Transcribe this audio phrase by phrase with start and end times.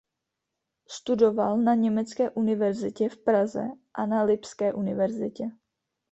[0.89, 5.45] Studoval na německé univerzitě v Praze a na Lipské univerzitě.